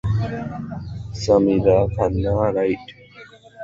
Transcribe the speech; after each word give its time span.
Samira 1.21 1.77
Khanna, 1.93 2.35
right? 2.55 2.85